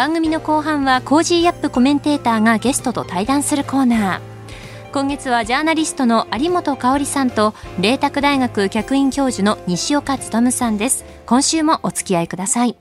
[0.00, 4.20] 番組の後半は Cozy up コメンテーターがゲストと対談するコーナー。
[4.94, 11.04] 今月はジャーナリストの有本香さんと麗澤大学客員教授の西岡力さんです。
[11.26, 12.78] 今週もお付き合いください。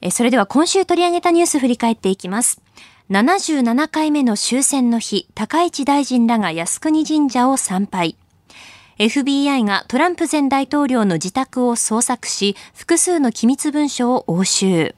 [0.00, 2.62] えそれでは今週取り上げたニュース振り返っていきます。
[3.10, 8.14] 77回目の終戦の日高市大臣らが靖国神社を参拝。
[9.00, 14.94] FBI がトランプ前大統領の自宅を捜索し、複数の機密文書を押収。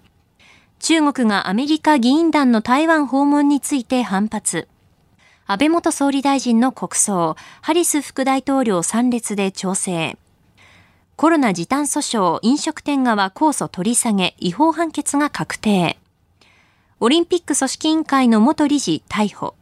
[0.83, 4.67] 中国がアメリカ議員団の台湾訪問について反発。
[5.47, 10.19] 安倍元総理大臣の国葬、ハリス副大統領参列で調整。
[11.15, 16.01] コロナ時短訴訟、飲食店側控訴取り下げ、違法判決が確定。
[16.99, 19.55] オリンピック組織委員会の元理事逮捕。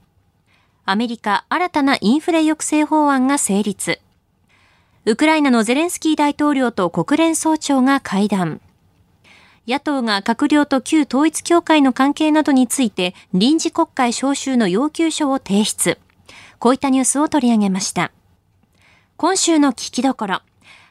[0.87, 4.01] アメリカ新たなインフレ抑制法案が成立。
[5.05, 8.63] ウクライナのゼレンスキー大統領と国連総長が会談。
[9.71, 15.99] 野党が閣僚と旧統一協会の関係などについて臨時国会召集の要求書を提出。
[16.59, 18.11] こういったニュースを取り上げました。
[19.17, 20.43] 今週の聞きどころ。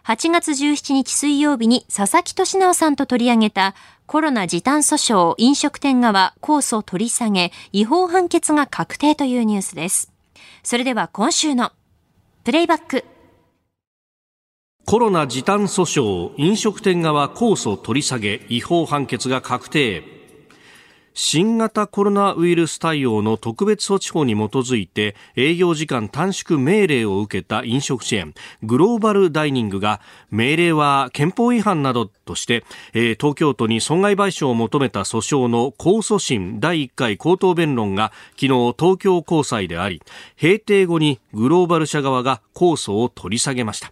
[0.06, 10.12] 8月17日水曜日に佐々木俊直さんと取り上げたコロナ時短訴訟飲食店側控訴取り下げ違法判決が確定というニュースです。
[10.64, 11.74] それでは今週の
[12.46, 13.04] プレイバック
[14.90, 20.02] コロナ時短訴訟飲食店側控訴取り下げ違法判決が確定。
[21.14, 32.64] 新型コロナウイルス対応の特別措置法に基づいて営業時間短縮命令を受けた飲食チェーングローバルダイニングが命令は憲法違反などとして、
[32.96, 40.02] え、東京都に損害賠償を求めた訴訟の控訴審第1回口頭弁論が昨日東京高裁であり
[40.42, 43.92] 閉廷後にグローバル社側が控訴を取り下げました。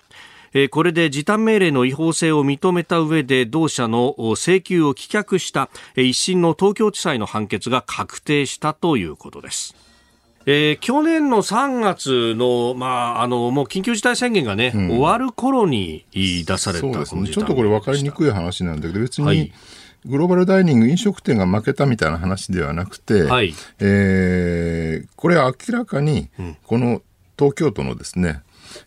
[0.71, 9.75] これで時短命令の違法性を認めた上で同社の請求を棄却した一審の東京地裁の判決が確定したということです。
[10.49, 17.05] えー、去年の3月の、まあ、あの、もう緊急事態宣言がね、うん、終わる頃に出された。
[17.05, 19.51] ちょっとこれ分かりにくい話なんだけど、別に、はい、
[20.05, 26.29] グローバルダイニング飲食店が負けたみたいな話ではなくて、はい、えー、これは明らかに、
[26.63, 27.01] この
[27.37, 28.41] 東京都のですね、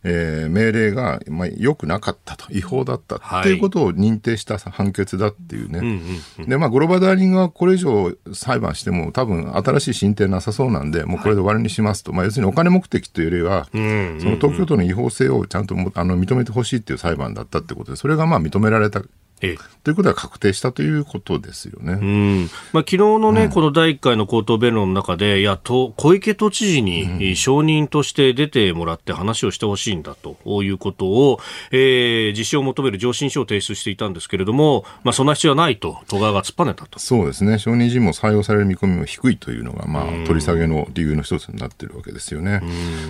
[0.05, 3.55] えー、命令が、まあ、良くなかったと、違法だったってい。
[3.55, 6.01] うことを認定した判決だっていうね。
[6.47, 12.12] で、まあ、グローバルダイニングはこれ以上裁判しても多分新しい進展なさそうなんで、もうこれで終わりにしますと。
[12.12, 19.03] まあ、要するにお金目的というよりは、その東京都の違法性をちゃんとあの認めてほしいっていう裁判だったってことで、それがまあ認められた
[19.43, 21.95] ええ、ということは確定したということですよね。
[21.95, 22.51] うん。
[22.73, 31.41] まあ、昨日のね、うん、この第1回の口頭弁論の中で、いやと小池都知事に承認として出てもらって話をしてほしいんだということを、
[31.71, 36.99] えー、実施を求める上申書を提出していたんですけれども、まあ、そんな必要はないと、都側が突っぱねたと。
[36.99, 42.61] そうですね、承認尋問採用される見込みも低いというのが、まあ、取り下げの理由の一つになっているわけですよね。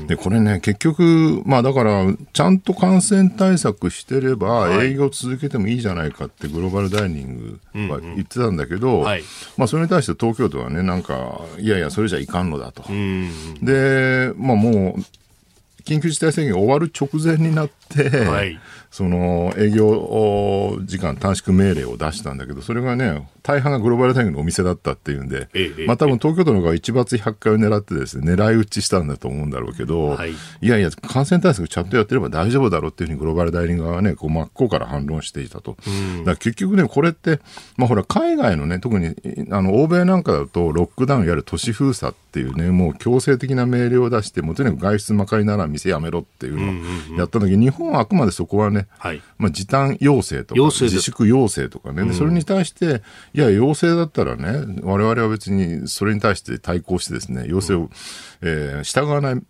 [0.07, 9.23] でこれね、結局、まあ、だから、ちゃんと感染対策してれば、営業続けてもいいじゃないかかってグローバルダイニングは言ってたんだけど、うんうんはい、
[9.57, 12.85] まあ、それに対して東京都はね、なんか、いやいや、それじゃいかんのだと。
[12.89, 15.01] うん、で、まあもう、
[15.85, 18.61] 緊急事態宣言終わる直前になって、はい、
[18.91, 35.77] その営業時間短縮命令を出したんだけど、それがね、大半がグローバルタイムのお店だったっていうんで、ええ、まあ多分東京都の方が一抜百回を狙ってですね、狙い撃ちしたんだと思うんだろうけど、はい、いやいや、感染対策ちゃんとやってれば大丈夫だろうっていうふうにグローバル代理側はね、こう真っ向から反論していたと。
[36.19, 37.41] だから結局ね、これって、
[37.77, 39.17] まあほら、海外のね、特に
[39.51, 53.03] あの欧米なんかだと、ロックダウンやる都市封鎖っていうね、もう強制的な命令を出して、もうとにかく外出まかりなら店やめろっていうのをやった時、日本はあくまでそこはね、はい、まあ時短要請とか、自粛要請とかね、うん、それに対して、
[53.35, 57.89] いや、要請だったらね、我々は別にそれに対して対抗してですね、要請を、うん、
[58.43, 59.43] えー、従わない、ね、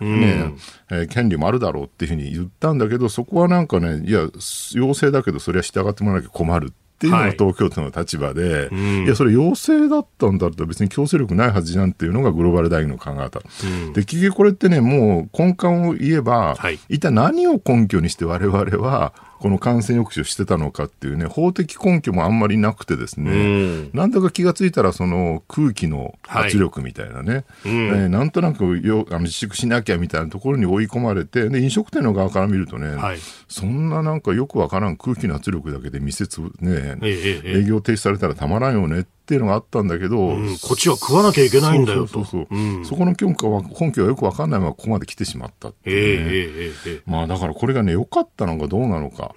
[0.00, 0.58] うん、
[0.90, 4.28] えー、権利もあるだろうっていうふうに言ったんだけど、そこはなんかね、いや、
[4.74, 13.40] 要請だけど、それは従ってもらわなきゃ困るっていうのが東京都の立場で、はい、いや、それ要請だったんだったら別に強制力ないはずじゃんっていうのがグローバル大学の考え方。
[13.64, 23.90] うん、で、結局これってね、もう根幹を言えば、はい、一体何を根拠にして我々はこの感染抑止をしてたのかっていうね、法的根拠もあんまりなくてですね、うん。
[23.92, 27.72] なんだか気がついたら、その空気の圧力みたいなね、うん。
[27.72, 33.18] えーなんとなくよあの自粛しなきゃみたいなところに追い込まれて、で飲食店の側から見るとね、はい。
[33.48, 37.58] そんななんかよくわからん空気の圧力だけで店つぶ、ね、ええええ。
[37.60, 42.24] 営業停止されたらたまらんよねっていうのがあったんだけど、うんこっちは食わなきゃいけないんだよと。
[42.24, 49.34] そこの根拠は根拠はよくわかんないままここまで来てしまったってええいうね、ええええまあだからこれがね、良かったのかどうなのか、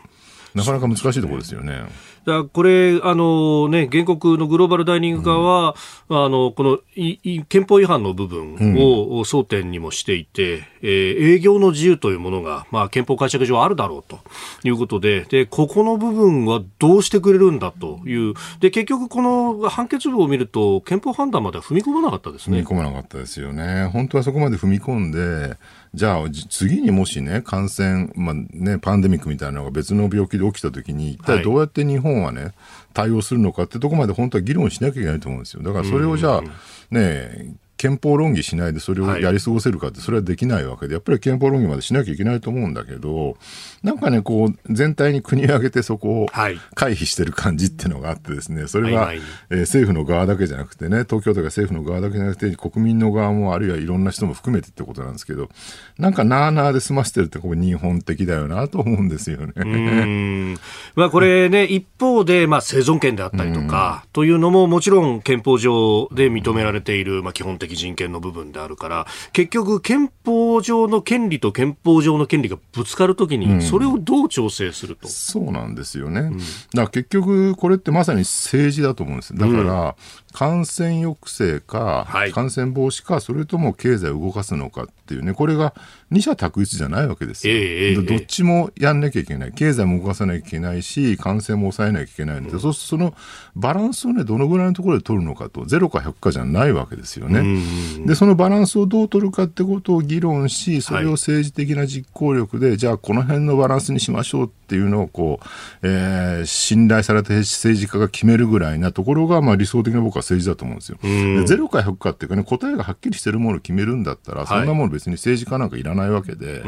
[0.53, 1.85] なかなか難しいところですよね。
[2.25, 5.75] だからこれ、あのね、原告のグローバルダイニング側は、
[6.09, 14.19] あの、このいい憲法違反の部分を争点にもしていて、えー営業の自由というものが、まあ、憲法解釈上あるだろうと
[14.63, 22.59] いうことで、で、ここの部分はどうしてくれるんだという、で、結局この判決文を見ると、憲法判断までは踏み込まなかったですね。
[22.59, 23.89] 踏み込まなかったですよね。
[23.93, 25.55] 本当はそこまで踏み込んで、
[25.93, 32.53] じゃあじ次にもしね、感染、まあね、パンデミックみたいなのが別の病気で起きたときに、一体どうやって日本はね、
[32.93, 35.63] 対応するのかってとこまで本当は議論しなきゃいけないと思うんですよ。
[35.63, 36.43] だからそれをじゃあ、
[36.91, 43.35] ね、憲法論議しないでそれをやり過ごせるかって、それはできないわけで、やっぱり憲法論議までしなきゃいけないと思うんだけど、
[43.83, 46.59] なんかね、こう、全体に国を挙げてそこをはい。
[46.75, 55.49] 回避してる感じっていうのがあってですね、それはえー政府の側だけじゃなくてね、東京都が政府の側だけじゃなくて、国民の側も、あるいはいろんな人も含めてってことなんですけど、
[55.97, 59.53] なんかなあなあで済ませてるって、これ日本的だよなと思うんですよね。
[59.55, 60.57] うん。
[60.95, 75.07] まあ、これね、一方で、まあ、生存権であったりとか、というのももちろん憲法上で認められている、まあ、基本的人権の部分であるから、結局、憲法上の権利と憲法上の権利がぶつかるときに、それをどう調整すると？
[75.07, 76.23] そうなんですよね。
[76.23, 76.35] だか
[76.83, 79.35] ら結局、これってまさに政治だと思うんです。
[79.35, 79.95] だから、
[80.33, 85.73] 感染抑制か、はい感染防止か、それとも経済を動かすのかっていうね、これが
[86.09, 87.53] 二者択一じゃないわけですよ。
[87.53, 89.53] ええええどどっちもやんなきゃいけない。
[89.53, 93.13] 経済も動かさなきゃいけないし、感染も抑えなきゃいけないので、そうするとその
[93.55, 97.61] バランスをね、どのぐらいのところで取るのかと、ゼロか100かじゃないわけですよね。
[98.05, 105.47] で、そのバランスをどう取るかってことを議論し、それを政治的な実行力で、じゃあこの辺のバランスにしましょうっていうのをこう、
[105.83, 110.97] えー信頼された政治家が決めるぐらいなところが、まあ理想的な僕は政治だと思うんですよ。
[111.01, 116.61] でゼロか100かっていうかね、答えがはっきりしてるものを決めるんだったら、そんなもの別に政治家なんかいらないわけで、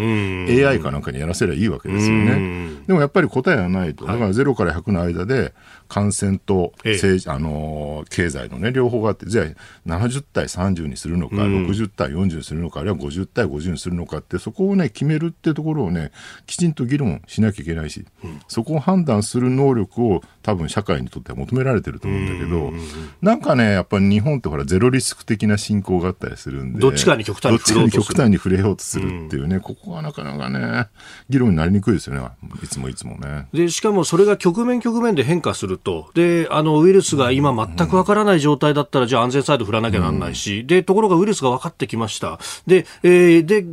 [0.67, 2.71] AI かなんかにやらせればいいわけですよね。
[2.87, 4.05] でもやっぱり答えはないと。
[4.05, 5.53] だからゼロから100の間で、
[5.87, 6.93] 感染とええ。
[6.95, 9.45] 政治、あのー経済のね、両方があって、じゃあ
[9.87, 16.11] 70対30にするのか、60対40にするのか、あるいは50対50にするのかって、そこをね、決めるってところをね、
[16.45, 18.05] きちんと議論しなきゃいけないし、
[18.47, 22.73] そこを判断する能力を多分社会にとっては求められてると思うんだけど、
[23.21, 27.79] なんかね、やっぱり日本ってほら、ゼロリスク的な進行があったりするんで、どっちかに極端に振ろうとする。
[27.79, 30.87] どっちかに極端に触れようとするっていうね、ここはなかなかね、
[31.29, 32.27] 議論になりにくいですよね、
[32.61, 33.47] いつもいつもね。
[33.53, 42.39] で、しかもそれが局面局面で変化すると、で、あの、ウイルスが今全くわからない状態だったら、じゃあ安全サイド振らなきゃなんないし、で、ところがウイルスが分かってきました。
[42.67, 43.65] で、えーで、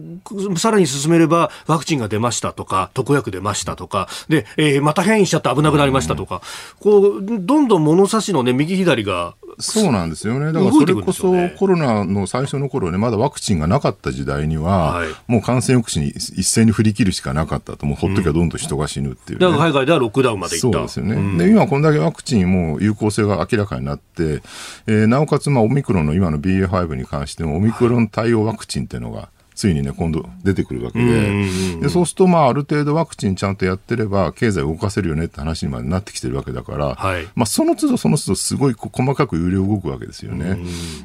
[0.58, 6.43] さらに進めれば、ワクチンが出ましたとか、特薬出ましたとか、で、えーまた変異しちゃって危なくなりましたとか、
[6.81, 10.53] こう、どんどん物差しのね、右左が、そうなんですよね。
[10.53, 16.11] だからそれこそコロナの最初の頃ね、まだワクチンがなかった時代には、はいもう感染抑止に
[16.41, 20.73] 一斉に振り切るしかなかったと、もうほっときゃどんどん人が死ぬっていう、ねだから海外ではロックダウンまでいった。
[20.73, 21.45] そうですよね。
[21.45, 24.43] で、今こんだけワクチンも有効性が明らかになって、
[24.87, 29.29] えーなおかつ、まあ、オミクロンの今の BA.5 に関しても、オミクロン対応ワクチンっていうのが、
[29.61, 31.45] ついにね、今度出てくるわけで、
[31.83, 37.29] でそうすると、まあ、ある程度ワクチンちゃんとやってれば、経済を動かせるよねって話にまでなってきてるわけだから、はい。
[37.35, 40.57] まあ、その都度その都度すごい細かく揺れ動くわけですよね。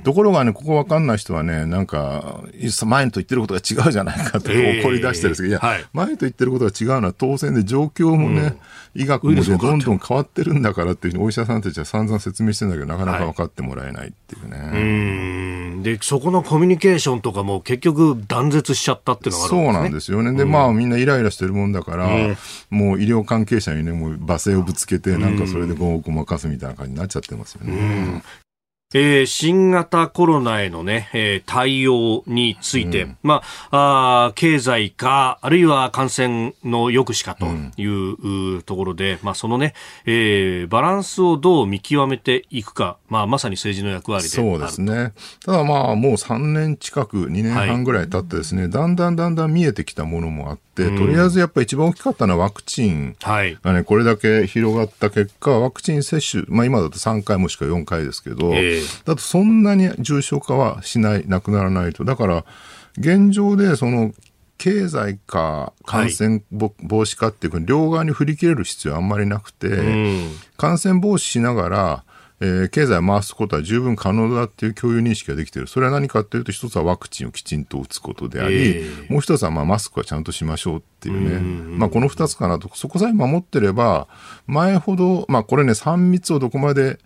[0.06, 2.40] ところがね、ここわかんない人はね、なんか、
[2.86, 4.80] 前と言ってることが違うじゃないかってええ。
[4.80, 5.86] 怒り出してるんですけど、いや、はい。
[5.92, 8.56] 前と言ってることが違うのは当然で状況もね、
[8.96, 14.72] 医学もね、どんどん変わってるんだからっていうふうにお医者さんたちは散々説明してんだけど、なかなか分かってもらえないっていうね。
[14.74, 15.84] うん。
[15.84, 19.84] で、そこのコミュニケーションとかも結局断絶しちゃったっていうのがあるそうわけですね。
[19.84, 20.38] なんですよね。
[20.38, 22.08] で、まあみんなイライラしてるもんだから、
[22.70, 28.24] もう医療関係者にね、もう罵声をぶつけて、なんかそれでごごまかすみたいな感じになっちゃってますよね。
[28.94, 37.48] えー新型コロナへのね、えー対応について、まあ、あー経済か、あるいは感染の抑止かと
[37.82, 39.74] いう,、うところで、まあ、そのね、
[40.06, 45.14] えーバランスをどう見極めていくか、まあ、まさに政治の役割でそうですね。
[45.44, 53.16] ただまあもう3年近く、2年半ぐらい経ってですね、だんだんだんだん見えてきたものもあって、とりあえずやっぱり一番大きかったのはワクチン。
[53.22, 53.58] はい。
[53.64, 58.75] がね、これだけ広がった結果、ワクチン接種、まあ今だと3回もしくは4回ですけど、ええ
[59.06, 62.04] だとそんなに重症化はしない、なくならないと。
[62.06, 62.46] だから、
[62.98, 64.14] 現状でその、
[64.58, 69.70] 経済か感染防止かっていう、両側に振り切れる必要はあんまりなくて、
[70.58, 72.04] 感染防止しながら、
[72.42, 75.68] えー、経済を回すことは十分可能だっていう共有認識ができている。
[75.68, 81.40] それは何かっていうと、一つはワクチンをきちんと打つことであり、えー、もう一つはまあマスクはちゃんとしましょうっていうね。
[81.78, 84.08] まあこの二つかなと、そこさえ守ってれば、
[84.48, 87.00] 前ほど、まあこれね、3密をどこまで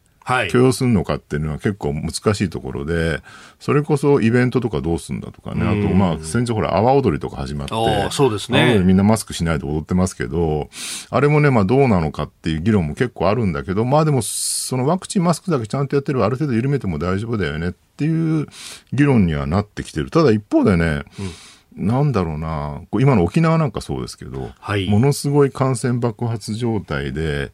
[0.51, 3.21] 許容するのかっていうのは結構難しいところで、
[3.59, 7.73] それこそイベントとかどうするんだとかね、あとまあ先日ほら阿波踊りとか始まって、
[8.11, 8.79] そうですね。
[8.79, 10.69] みんなマスクしないで踊ってますけど、
[11.09, 18.47] あれもね、まあどうなのかっていう議論も結構あるんだけど、まあでもそのワクチンマスクだけちゃんとやってればある程度緩めても大丈夫だよねっていう
[18.93, 20.09] 議論にはなってきてる。
[20.11, 21.31] ただ一方でね、うん
[21.75, 27.51] なんだろうな、今の沖縄なんかそうですけど、はい、ものすごい感染爆発状態で、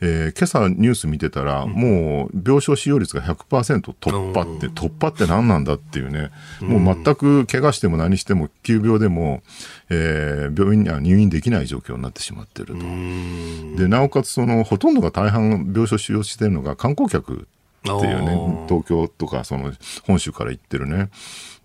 [0.00, 9.42] えー、今朝ニュース見てたら、うん、もう病床使用率が100%突破って、突破って何なんだっていうね、もう全く怪我しても何しても急病でも、
[9.90, 12.80] えー、病院には入院できない状況になってしまってると。
[13.76, 17.46] で、なおかつその、ほとんどが大半病床使用してるのが観光客
[17.80, 19.72] っていうね、東京とかその
[20.04, 21.10] 本州から行ってるね。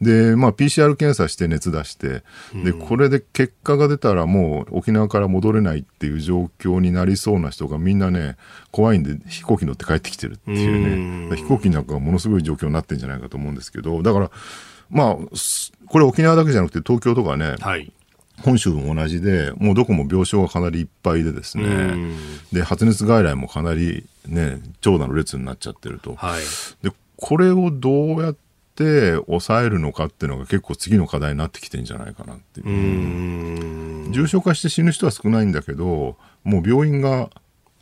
[0.01, 2.23] で、まあ、PCR 検査して熱出して、
[2.63, 8.37] で、これで結果が出たらもう沖縄から戻れないっていう状況になりそうな人がみんなね、
[8.71, 14.31] 怖いんで飛行機乗って帰ってきてるっていうね、飛行機なんかがものすごい状況になってんじゃないかと思うんですけど、だから、
[14.89, 15.17] まあ、
[15.87, 17.91] これ沖縄だけじゃなくて東京とかね、はい、
[18.41, 21.95] 本州も同じで、もうどこも病床がかなりいっぱいでですね、
[22.51, 26.15] で、発熱外来もかなりね、長蛇の列になっちゃってると。
[26.15, 26.41] はい、
[26.83, 28.35] で、これをどうやっ
[28.75, 34.11] て抑えるのかっていうのが結構次の課題になってきてんじゃないかなっていう。
[34.11, 37.29] 重症化して死ぬ人は少ないんだけど、もう病院が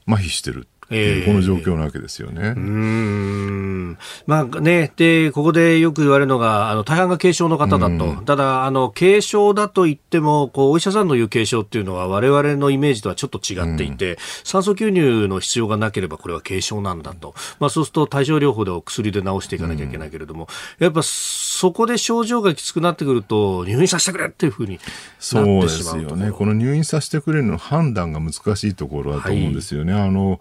[0.08, 2.53] 麻痺してるえー、この状況なわけですよね。
[2.55, 3.98] うん。
[4.27, 8.21] まあね、で、ここでよく言われるのが、あの、大半が軽症の方だと。
[8.25, 17.33] ただ、あの、軽症だと言っても、こう、お医者さんの言う軽症っていうのは、我々のイメージとはちょっと違っていて、酸素吸入の必要がなければ、これは軽症なんだと。
[17.60, 20.48] まあ、そうすると、対症療法でお薬で治していかなきゃいけないけれども、
[20.79, 24.79] やっぱ、そこで症状がきつくなってくると、入院させてくれっていうふうに
[25.19, 26.31] そうですよね。
[26.31, 29.93] この入院させてくれるの判断が難しいところだと思うんですよね。
[29.93, 30.39] はい、あの、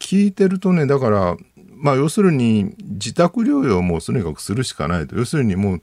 [0.00, 1.36] 聞いてるとね、だから、
[1.76, 5.16] まあ、要するに自宅療養もとにかくするしかないと。
[5.16, 5.80] 要するにもう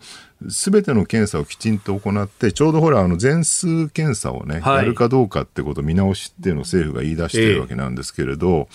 [0.52, 8.66] すべての検査をきちんと行って、ちょうどほら、あの全数検査をね、はい、やるかどうかってことを見直しっていうのを政府が言い出してるわけなんですけれど、えー、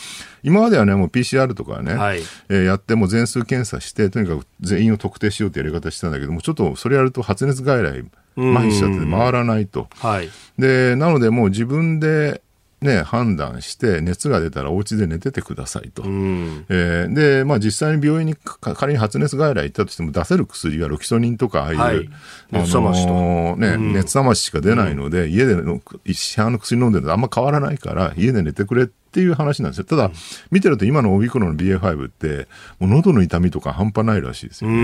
[0.43, 9.87] 今まではね、もう PCR とかね、はい、えー、やっても全数検査して、とにかく全員を特定しようってやり方してたんだけども、ちょっとそれやると発熱外来、麻痺しちゃって回らないと。
[9.99, 12.42] はい、で、なのでもう自分で
[12.83, 16.03] ね、判断して、熱が出たらお家で寝ててくださいと。
[16.03, 22.09] うん、えー、で、まあ実際に病院に仮に発熱外来行ったとしても出せる薬はロキソニンとか、ああいう、はい、
[22.51, 23.57] 熱冷ましと。
[23.57, 29.85] ね、うん、熱冷まししか出ないので、うん、家での市販の薬飲んでるとあんま変わらないから、家で寝てくれってっていう話なんですよ。
[29.85, 30.11] ただ、
[30.51, 32.49] 見てると今のオミクロンの BA.5 って、
[32.81, 34.77] もう喉の痛みとか半端ないらしいですよね。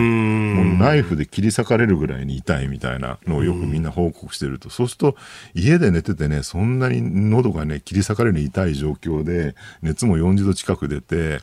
[0.54, 4.68] もうナイフで切り裂かれるぐらいに痛いみたいなのをよくみんな報告してると。
[4.68, 5.16] そうすると、
[5.54, 11.40] 家で寝ててね、そんなに喉がね、切り裂かれる痛い状況で、熱も40度近く出て、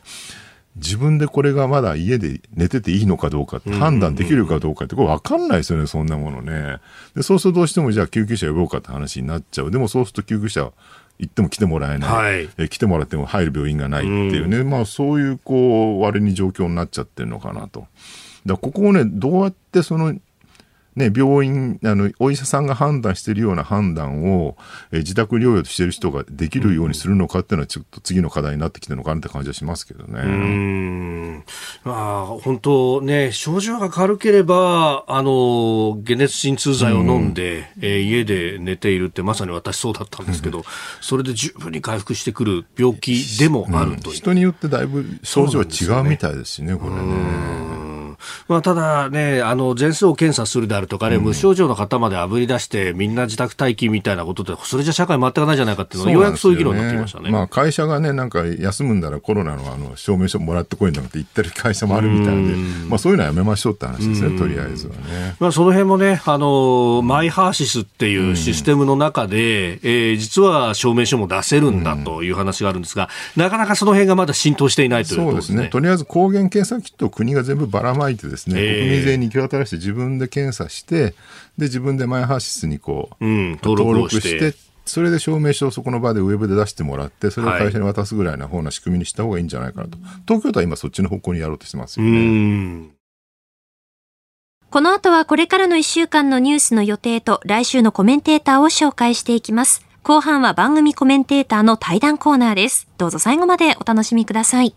[0.76, 6.78] 自分でこれがまだ家で寝てていいのかどうかって判断できるかどうかってこれ分かんないですよね、そんなものね。
[7.14, 9.70] で、そうするとどうしてもじゃあ救急車呼ぼうかって話になっちゃう。
[9.70, 10.70] でもそうすると救急車
[11.18, 17.86] 行っても来てもらえない、はい、え来てもらっても入る病院がないっていうね、うん、まあそういうこう割に状況になっちゃってるのかなと。
[18.44, 20.14] だここをねどうやってその
[20.96, 24.56] ね、病院、あの、お医者さんが判断しているような判断を、
[24.90, 30.22] え自宅療養としている人ができるようにするのかっていうのは、ちょっと次の課題になってきてるのかなって感じはしますけどね。
[30.22, 31.44] うん。
[31.84, 40.64] まあ、本当ね、症状が軽ければ、あの、解熱鎮痛剤を飲んで、うん、えー、家で寝ているって、まさに私そうだったんですけど、
[41.02, 47.85] それで十分に回復してくる病気でもあるという、うん、人によってだいぶ症状は違うみたいですしね、これね。
[48.48, 57.30] まあ、ただね、あの、全数を検査するであるとかね、うん、無症状の方まであぶり出して、みんな自宅待機みたいなことで、それじゃ社会回っていかないじゃないかっていうのは、ようやくそういう議論になってきましたね。
[57.30, 62.54] まあ、会社がね、なんか休むんだらコロナのあの証明書もらってこいんだって言ってる 会社もあるみたいで、
[62.88, 65.36] まあ、そういうのはやめましょうって話ですね、とりあえずはね。
[65.40, 75.54] まあ、その辺もね、あの、マイハーシスっていうシステムの中で、えー、実は証明書も出せるんだという話があるんですが、なかなかその辺がまだ浸透していないということですね。
[75.54, 75.70] そうですね。
[75.70, 81.14] とりあえず抗原検査キットを国が全部ばらまいてですね、えー国民税に行き渡らして自分で検査して、
[81.58, 84.54] で、自分でマイハーシスにこう、うん、登録して、
[84.86, 89.98] それで証明書をそこの場でウェブで出してもらって、それを会社に渡すぐらいな方な仕組みにした方がいいんじゃないかなと。
[90.26, 92.90] 東京都は今そっちの方向にやろうとしてますよね。
[94.70, 99.84] この後はこれからの1週間のニュースの予定と来週のコメンテーターを紹介していきます。
[100.02, 102.86] 後半は番組コメンテーターの対談コーナーです。
[102.96, 104.76] どうぞ最後までお楽しみください。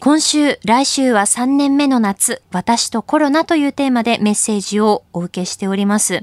[0.00, 6.22] 今週、来週は3年目の夏、私とコロナというテーマでメッセージをお受けしております。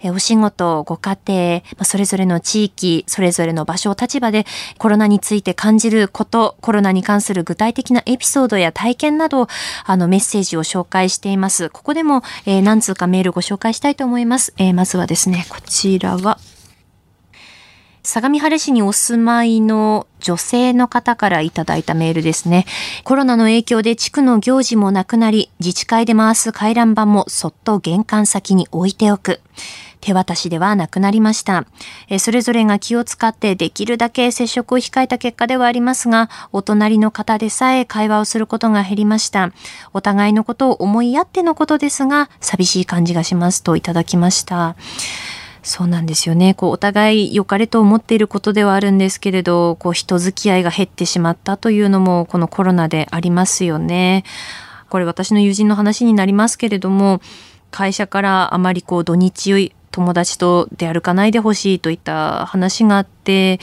[0.00, 4.44] えお仕事、ご家庭、それぞれの地域、それぞれの場所、立場で
[4.76, 9.46] コロナについて感じること、コロナに関する具体的なエピソードや体験など、
[9.84, 11.70] あのメッセージを紹介しています。
[11.70, 14.52] ここでも、えー、何通かメールご紹介したいと思います。
[14.56, 16.40] えー、まずはですね、こちらは、
[18.04, 22.66] 相模原市にお住まいの女性の方からいただいたメールですね。
[23.04, 29.40] コロナの影響で地区の行事もなくなり、自治会で回す回覧板もそっと玄関先に置いておく。
[30.00, 31.64] 手渡しではなくなりました。
[32.18, 39.52] それぞれが気を使ってできるだけ接触を控えた結果ではありますが、お隣の方でさえ会話をすることが減りました。
[39.92, 44.74] お互いのことを思いやってのことですが、寂しい感じがしますといただきました。
[45.62, 46.54] そうなんですよね。
[46.54, 54.24] こう、お互い良かれと思っていることではあるんですけれど、こう、人付き合いが減ってしまったというのも、このコロナでありますよね。
[54.88, 57.20] これ私の友人の話になりますけれども、
[57.70, 63.60] 会社からあまりこう、土日友達と出歩かないでほしいといった話があって、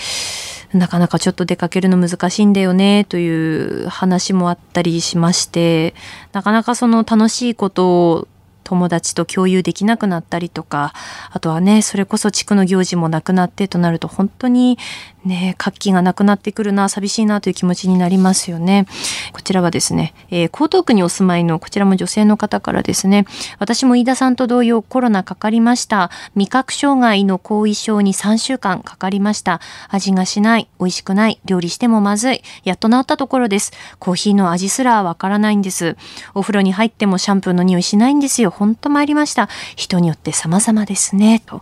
[0.73, 5.95] なかなかちょっと出かけるの難しいんだよねという話もあったりしまして、
[6.31, 8.27] なかなかその楽しいことを
[8.69, 10.93] 友達と共有できなくなったりとか、
[11.32, 14.77] あとはね、それこそ地区の行事もなくなってとなると本当に
[15.25, 18.86] ね、活気がなくなってくるな、寂しいなという気持ちになりますよね。
[19.34, 23.25] こちらはですね、えー、江東区にお住まいのこちらも女性の方からですね、
[23.58, 26.12] 私も飯田さんと同様コロナかかりました。
[26.36, 29.60] 味覚障害の後遺症に3週間かかりました。
[29.89, 33.73] 味がしない、美味しくない、料理してもまずい、やっと治ったところです。
[33.97, 35.97] コーヒーの味すらわからないんです。
[36.34, 38.51] お風呂に入ってもシャンプーの匂いしないんですよ。
[38.59, 39.47] ほんと参りました。
[39.77, 41.41] 人によって様々ですね。
[41.45, 41.61] と、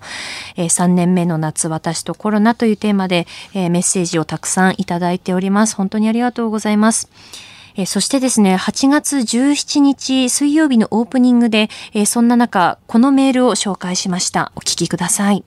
[0.56, 5.76] えー、3年目の夏、私とコロナというテーマで、えー、メッセージをたくさんいただいております。
[5.76, 7.10] 本当にありがとうございます。
[7.80, 14.52] えそしてですね、8月17日水曜日のオープニングで、えそんな中、このメールを紹介しました。
[14.56, 15.44] お聞きください。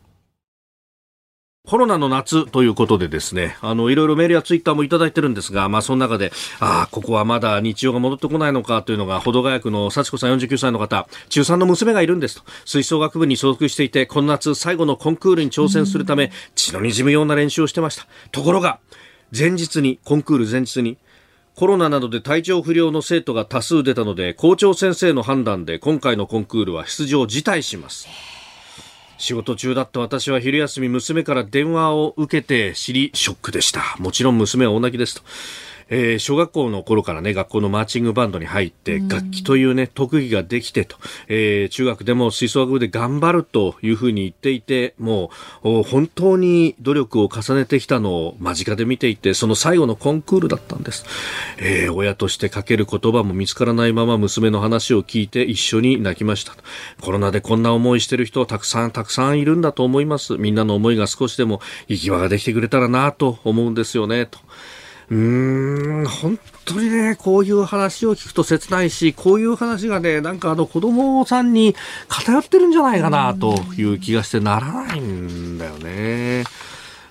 [1.70, 18.07] コロナの夏ということでですね、あの、いろいろメールやツイッターもいただいてるんですが、まあ、その中で、ああ、ここはまだ日常が戻ってこないのかというのが、保土ヶ谷区の幸子さん49歳の方、中3の娘がいるんですと、吹奏楽部に所属していて、この夏最後のコンクールに挑戦するため、血の滲むような練習をしてました。
[18.33, 18.81] ところが、
[19.37, 20.96] 前日に、コンクール前日に、
[21.55, 28.09] コロナなどで体調不良の生徒が多数出たので、校長先生の判断で今回のコンクールは出場辞退します。
[29.20, 33.96] 仕事中だった私は昼休み娘から電話を受けて知りショックでした。
[33.98, 35.22] もちろん娘は大泣きですと。
[35.90, 40.96] えー、小学校の頃からね、学校のマーチングバンドに入って、楽器というね、特技ができてと、
[41.29, 45.31] えー、中学でも吹奏楽部で頑張るというふうに言っていて、も
[45.64, 51.05] う、本当に努力を重ねてきたのを間近で見ていて、その最後のコンクールだったんです。
[51.59, 56.55] えー、親としてかける言葉も見つからないまま娘の話を聞いて一緒に泣きました。
[57.00, 60.37] コロナでこんな思いしてる人はたくさんたくさんいるんだと思います。
[60.37, 64.38] みんなの思いが少しでも行き場ができてくれたらなと思うんですよね、と。
[65.11, 71.75] うーん、本当にね、こういう話を聞くと切ないし、こういう話がね、なんかあの子供さんに
[72.09, 76.44] 偏ってるんじゃないかなという気がしてならないんだよね。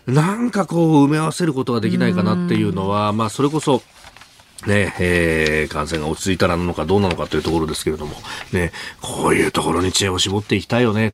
[0.07, 3.83] なんかこう埋め合わせることができないかなっていうのは、まあそれこそ、
[4.65, 8.15] ね、えー、感染が落ち着いたらなのかどうなのかというところですけれども、
[8.53, 11.13] ね、こういうところに知恵を絞っていきたいよね。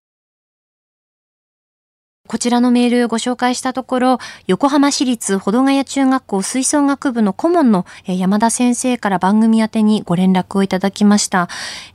[2.27, 11.49] こちらのメールをご紹介したところ、横浜市立保土ヶ谷中学校吹奏楽部の顧問の山田先生から番組宛てにご連絡をいただきました。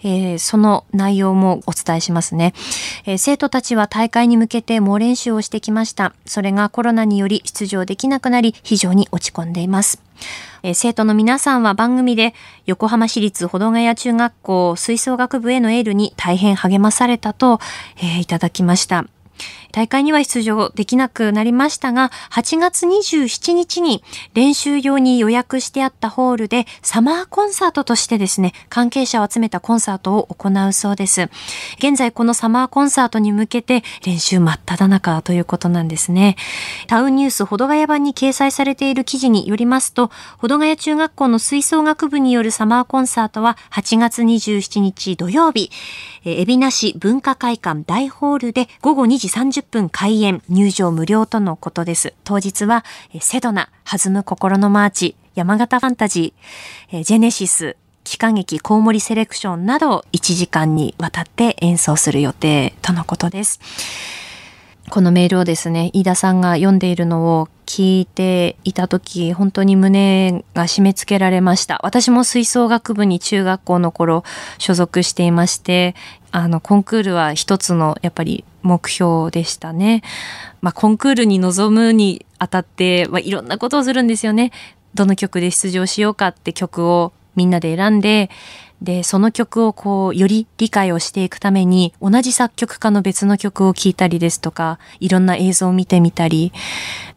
[0.04, 2.54] えー、その内容もお伝えしますね、
[3.06, 6.14] えー、生徒たちは大会に向けて猛練習をしてきました。
[6.26, 10.00] それがコロナにより出場できなくなり、非常に落ち込んでいます。
[10.62, 12.34] え、生徒の皆さんは番組で
[12.66, 17.58] 横浜市立保土ヶ谷中学校吹奏楽部へのエールに大変励まされたと、
[18.00, 19.06] え、いただきました。
[19.72, 24.02] 大会には出場できなくなりましたが、8月27日に
[24.35, 31.30] 練習用に予約してあったホールでサマーコンサートとしてですね、関係者を集めたコンサートを行うそうです。
[31.78, 36.37] 現在このサマーコンサートに向けて練習真っ只中ということなんですね。
[36.87, 45.70] タウンニュース保土ヶ谷版に掲載されている記事によりますと、保土ヶ谷中学校の吹奏楽部によるサマーコンサートは8月27日土曜日、
[46.24, 52.14] え海老名市文化会館大ホールで午後2時30分開演、入場無料とのことです。
[52.25, 52.85] 当日は、
[53.20, 63.61] セドナ、弾む心のマーチ、山形ファンタジー、ジェネシス、幾何劇コウモリセレクションなど1時間にわたって演奏する予定とのことです。
[64.90, 71.79] このメールをですね、飯田さんが読んでいるのを聞いていた時、本当に胸が締め付けられました。
[71.85, 74.24] 私も吹奏楽部に中学校の頃
[74.59, 75.94] 所属していまして、
[76.33, 80.03] あの、コンクールは一つのやっぱり目標でしたね。
[80.61, 84.50] まあ、コンクールに臨むにあたって、まあ、いろんなことをするんですよね。
[84.94, 88.29] どの曲で出場しようかって曲をみんなで選んで、
[88.82, 96.52] で、その曲をこう、より理解をしていくために、同じ作曲家の別の曲を聴いたりですとか、いろんな映像を見てみたり、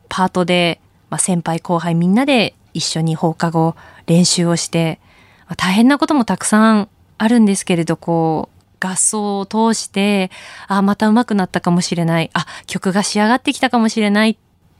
[0.10, 3.76] パートで、まあ、先輩後輩みんなで一緒に放課後
[4.08, 4.99] 練習をして、
[5.47, 10.32] まあ、大変なこともたくさんあるんですけれど、こう、合奏を通して、
[10.67, 12.30] あ、また上手くなったかもしれない。
[12.34, 14.38] あ、曲が仕上がってきたかもしれないっ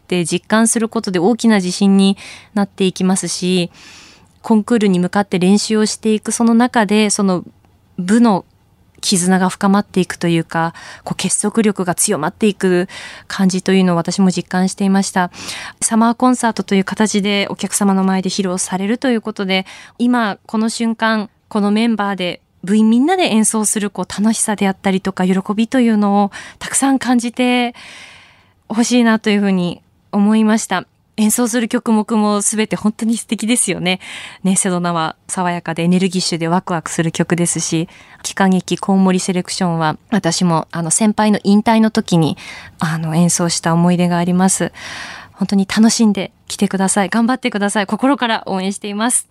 [0.08, 2.18] て実感することで大きな自信に
[2.54, 3.72] なっていきますし、
[4.44, 7.44] コンクールに向かって練習をしていくその中で、その
[7.98, 8.46] 部の
[9.00, 12.88] 絆が深まっていくというか、こう結束力が強まっていく
[13.28, 15.32] 感じというのを私も実感していました。
[15.82, 19.66] サマーコンサートという形でお客様の前で披露されるということで、
[19.98, 27.76] 今この瞬間、このメンバーで部員みんなで演奏するこう楽しさであったりとか喜びというのをたくさん感じて
[28.70, 30.86] ほしいなというふうに思いました。
[31.18, 34.00] 演奏する曲目も全て本当に素敵ですよね。
[34.44, 37.88] ね、セドナは爽やかでエネルギッシュでワクワクする曲ですし、
[38.26, 42.38] 幾何劇コウモリセレクションは私もあの先輩の引退の時に
[42.80, 44.72] あの演奏した思い出があります。
[45.34, 47.10] 本当に楽しんで来てください。
[47.10, 47.88] 頑張ってください。
[47.88, 49.28] 心から応援しています。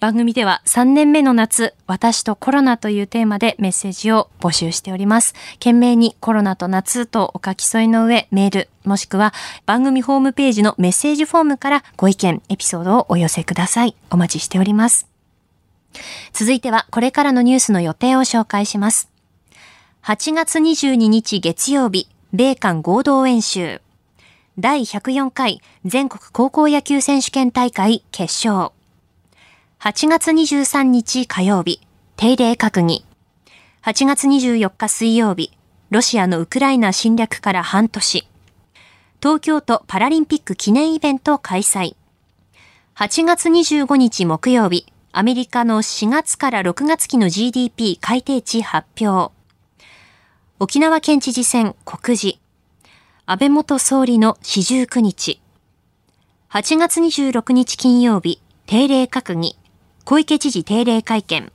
[0.00, 5.34] 番組では3年目の夏、私とコロナというテーマでメッセージを募集しております。
[5.54, 9.34] 懸命にコロナと夏とお書き添えの上、メール、もしくは
[9.66, 13.94] 番組ホームページのメッセージフォームからご意見、エピソードをお寄せください。
[14.08, 15.06] お待ちしております。
[16.32, 19.10] 続いてはこれからのニュースの予定を紹介します。
[20.04, 23.82] 8月22日月曜日、米韓合同演習。
[24.58, 28.72] 第104回全国高校野球選手権大会決勝。
[29.82, 31.80] 8月23日火曜日、
[32.16, 33.06] 定例閣議。
[33.82, 35.56] 8月24日水曜日、
[35.88, 38.28] ロシアのウクライナ侵略から半年。
[39.22, 41.96] 東京都パラリンピック記念イベント開催。
[42.94, 49.32] 8月25日木曜日、アメリカの4月から6月期の GDP 改定値発表。
[50.58, 52.38] 沖縄県知事選告示。
[53.24, 55.40] 安倍元総理の四十九日。
[56.50, 59.56] 8月26日金曜日、定例閣議。
[60.10, 61.52] 小池知事定例会見。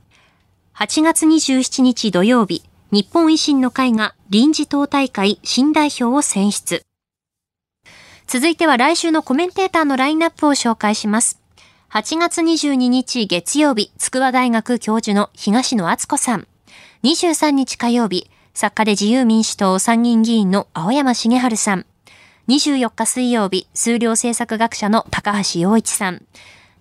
[0.74, 6.80] 8月27日土曜日、日本維新の会が臨時党大会新代表を選出。
[8.26, 11.38] 続いては来週のコメンテーターのラインナップを紹介します。
[11.90, 16.46] 8月22日月曜日、筑波大学教授の東野敦子さん。
[17.02, 21.84] 23日火曜日、作家で自由民主党参議院議員の青山茂春さん。
[22.48, 26.22] 24日水曜日、数量政策学者の高橋洋一さん。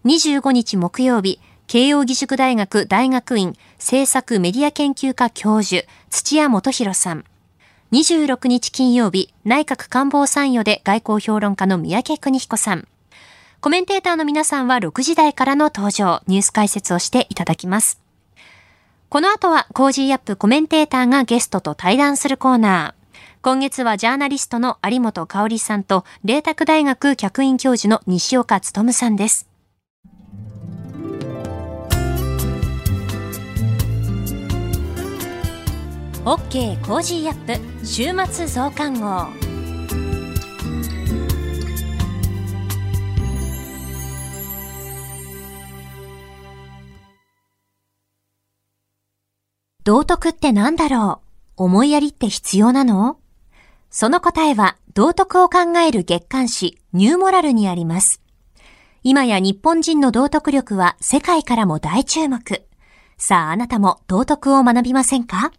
[0.06, 7.26] 25日木曜日、慶應義塾大学大学院政策メディア研究科教授土屋大洋さん。
[7.92, 12.88] 26日金曜日、内閣官房参与で外交評論家の宮家邦彦さん。
[13.62, 18.00] コメンテーターの皆さんは6時台からの登場、ニュース解説をしていただきます。
[19.10, 23.18] この後は Cozy up コメンテーターがゲストと対談するコーナー。
[23.42, 29.55] 今月はジャーナリストの有本香さんと、麗澤大学客員教授の西岡力さんです。
[36.26, 39.28] OK Cozy up 週末増刊号。
[49.84, 51.22] 道徳って何だろ
[51.58, 51.64] う？
[51.64, 53.20] 思いやりって必要なの？
[53.92, 58.20] その答えは道徳を考える月刊誌ニューモラルにあります。
[59.04, 62.66] 今や日本人の道徳力は世界からも大注目。
[63.16, 65.52] さああなたも道徳を学びませんか？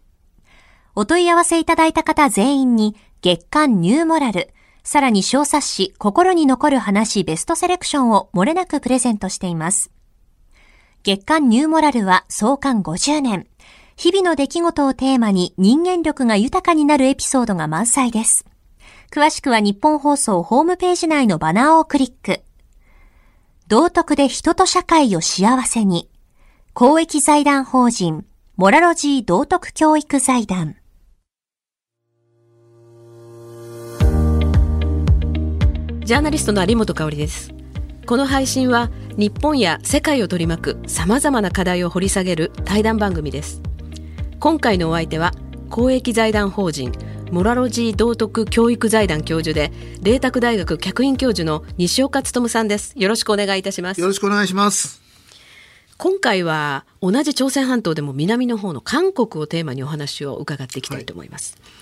[0.99, 4.49] お問い合わせいただいた方全員に月刊ニューモラル、
[4.83, 9.91] さらに小冊子心に残る話ベストセレクションを漏れなくプレゼントしています。
[11.03, 13.45] 月刊ニューモラルは創刊50年。
[13.95, 18.47] 日々の出来事をテーマに人間力が豊かになるエピソードが満載です。
[19.11, 22.41] 詳しくは日本放送ホームページ内のバナーをクリック。
[23.67, 26.09] 道徳で人と社会を幸せに。
[26.73, 30.75] 公益財団法人、モラロジー道徳教育財団。
[36.07, 37.53] ジャーナリストの有本香里です。
[38.05, 43.61] この配信は日本や世界を取り巻く様々な課題を掘り下げる対談番組です。
[44.39, 45.33] 今回のお相手は
[45.69, 46.93] 公益財団法人
[47.29, 55.01] モラロジー道徳教育財団教授で麗澤大学客員教授の西岡努さんですよろしくお願いいたしますよろしくお願いします
[55.97, 61.76] 今回は同じ朝鮮半島でも南の方の韓国をテーマにお話を伺っていきたいと思います、はい、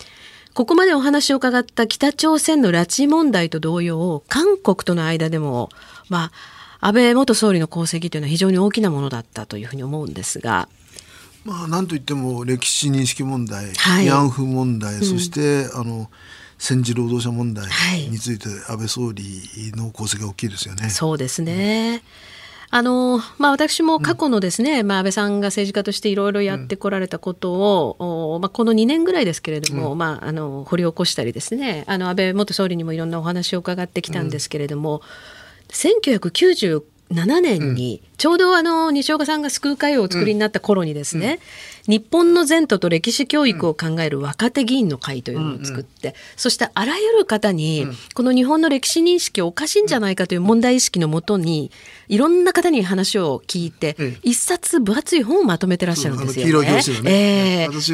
[0.55, 5.69] ここまでお話を伺った北朝鮮の拉致問題と同様韓国との間でも
[6.07, 6.31] ま
[6.79, 10.69] あ安倍元総理の功績というのは非常に大きなものだったというふうに思うんですが。
[11.43, 16.09] まあ、なんといっても歴史認識問題、はい、慰安婦問題、うん、そしてあの
[16.57, 17.67] 戦時労働者問題
[18.09, 19.23] について安倍総理
[19.75, 20.89] の功績が大きいですよね。
[20.89, 22.01] そうですね、
[22.75, 35.01] あのまあ、私も過去のですね、うん、まあ、安倍さんが政治家としていろいろやってこられたことを、うん、まあ、この2年ぐらいですけれども、うん、まあ、あの掘り起こしたりですねあの安倍元総理にもいろんなお話を伺ってきたんですけれども、うん、
[35.71, 41.39] 1999 7年に、ちょうどあの西岡さんが救う会をお作りになった頃にですね、
[41.87, 51.71] 日本の前途と歴史教育を考える若手議員の会というのを作って、うんうん、そしてあらゆる方に、この日本の歴史認識おかしいんじゃないかという問題意識のもとに
[52.07, 56.51] いろんな方に話を聞いて、一冊分厚い本をまとめてらっしゃるんですよね。
[56.51, 57.61] 黄色い表紙のね。
[57.63, 57.93] えー、私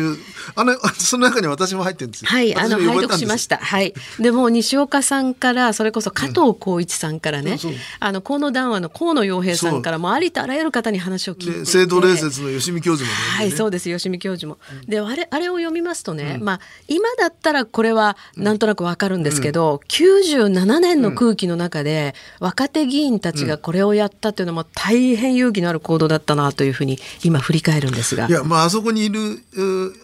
[0.56, 2.30] あの その中に私も入ってるんですよ。
[2.30, 3.58] はい、あの拝読しました。
[3.58, 3.94] はい。
[4.20, 13.22] でも西岡さんからそれこそ加藤浩一さんからね、うん、あの河野談話の河野洋平さんからもありとあらゆる方に話を聞いて制度礼説の吉見教授もね。
[13.38, 13.81] はい、そうです。
[13.90, 14.58] 吉見教授も。
[14.88, 28.28] であれあれを読みますとね、うん、まあ今だったらこれはなんとなくわかるんですけど、うん、97年の空気の中で若手議員たちがこれをやったというのも大変勇気のある行動だったなというふうに今振り返るんですが。
[28.28, 29.44] いやまああそこにいる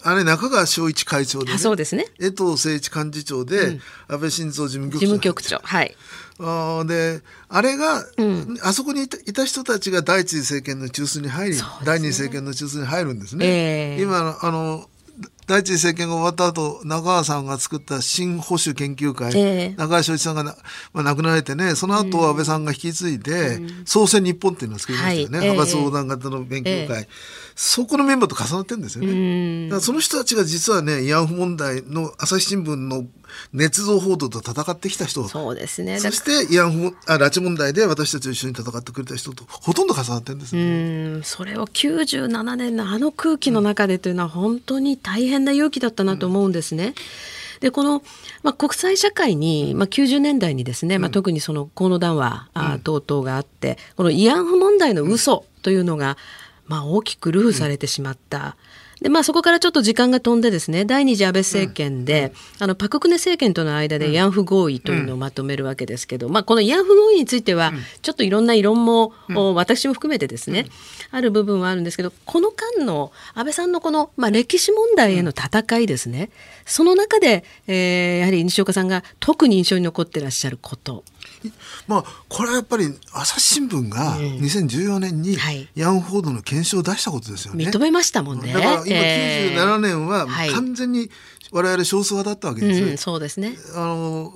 [0.04, 2.06] あれ中川昭一会長で、ね、そうですね。
[2.20, 5.00] 江藤誠一幹事長で、うん、安倍晋三事務局長。
[5.00, 5.96] 事務局長はい。
[6.40, 13.46] あであれが、うん、あそこにいた人たちが第一次政権の中枢に入り、ね、第二次政権の中枢に入るんですね。
[13.96, 14.88] えー、今あの
[15.48, 20.56] 第一次政権が終わった後中川さんが作った新保守研究会、えー、中川昭一さんがな、
[20.94, 27.02] まあ、亡くなられてねその後安倍さんが引き継いで、うん、創世日本っていうのを作りましたよね、はい、派閥横断型の勉強会。
[27.02, 27.08] えー
[27.60, 29.66] そこのメンバーと重なってるんですよね。
[29.66, 33.04] だからその人たちが実はね、慰安婦問題の朝日新聞の
[33.54, 36.00] 捏造報道と戦ってきた人そうですね。
[36.00, 40.62] そして慰安婦あ拉致問題で私たちと一緒に戦ってくれた人とほとんど重なってるんですね。
[40.62, 40.66] う
[41.20, 46.94] んそれを97年のあの空気の中でというのは本当に大変な勇気だったなと思うんですね。
[47.60, 48.04] でこの、
[48.44, 56.18] まあ、国際社会に、まあ、90年代にですね、まあ、特にその河野談話、あ等々があってこの慰安婦問題の嘘というのが、
[56.68, 58.56] まあ、大きくルフされてしまった。
[59.02, 70.66] でまあ、そこからちょっと時間が飛んでですね第二次安倍政権で、うん、あのパク・クネ政権との間で慰安婦合意というのをまとめるわけですけど、うん、まあ、この慰安婦合意については、ちょっといろんな異論も、うん、私も含めてですね、
[71.12, 76.30] ある部分はあるんですけどこの間の安倍さんのこの、まあ、歴史問題への戦いですね、
[76.66, 81.04] その中で、えー、やはり西岡さんが特に印象に残ってらっしゃること
[81.88, 85.38] まあ、これはやっぱり朝日新聞が2014年に
[85.76, 87.66] ヤンフォードの検証を出したことですよね。
[87.66, 88.54] 認めましたもんね。
[88.54, 91.10] だから今97年は完全に
[91.52, 93.56] 我々少数派だったわけですよ、うん、そうですね。
[93.76, 94.34] あの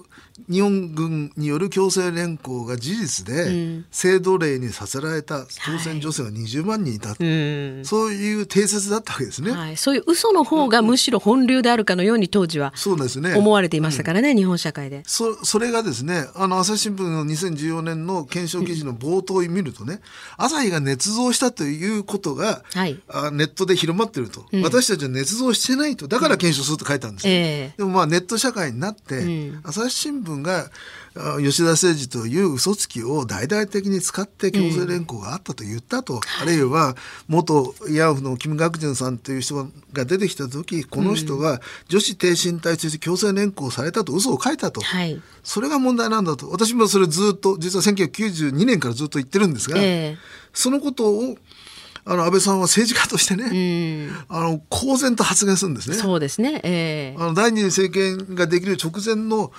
[0.49, 13.35] 日本軍による強制連行が事実で、制度例にさせられた朝鮮女性は20万人いた、はい、そういう定説だったわけですね、はい、そういう嘘の方がむしろ本流であるかのように当時はそうですね。
[13.35, 15.03] 思われていましたからね、うん、日本社会で。
[15.05, 20.01] そそれがですねあの朝日新聞の2014年の検証記事の冒頭を見るとね、
[20.37, 26.07] 朝日が捏造したということが、はい、あネットで広まってると、うん、私たちは捏造してないと。
[26.07, 30.69] だから検証すると書いたんですよ、えー、でもまあネット社会になって、うん、朝日新聞が
[31.41, 36.95] 吉田誠司という嘘つきを大々的に使って強制連行があったと言ったと、うん、あるいは
[37.27, 46.49] 元慰安婦のキム・ガクジュンさんという人が出てきた時この人が女子低身体として強制連行されたと嘘を書いたと、はい、それが問題なんだと。
[46.49, 50.17] 私もそれずっと実は1992年からずっと言ってるんですが、えー、
[50.53, 51.35] そのことを
[52.03, 55.95] あの安倍さんは政治家としてね、あの公然と発言するんですね。
[55.95, 56.59] そうですね。
[56.63, 59.51] えー、あの第二次政権ができる直前の